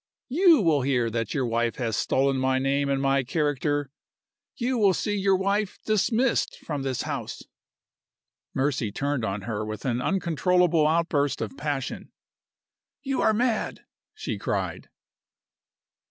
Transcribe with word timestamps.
"You 0.29 0.61
will 0.61 0.81
hear 0.81 1.11
that 1.11 1.35
your 1.35 1.45
wife 1.45 1.75
has 1.75 1.95
stolen 1.95 2.37
my 2.37 2.57
name 2.57 2.89
and 2.89 2.99
my 2.99 3.23
character! 3.23 3.91
You 4.55 4.79
will 4.79 4.95
see 4.95 5.15
your 5.15 5.35
wife 5.37 5.77
dismissed 5.85 6.57
from 6.65 6.81
this 6.81 7.03
house!" 7.03 7.43
Mercy 8.51 8.91
turned 8.91 9.23
on 9.23 9.41
her 9.41 9.63
with 9.63 9.85
an 9.85 10.01
uncontrollable 10.01 10.87
outburst 10.87 11.39
of 11.39 11.55
passion. 11.55 12.11
"You 13.03 13.21
are 13.21 13.31
mad!" 13.31 13.85
she 14.15 14.39
cried. 14.39 14.89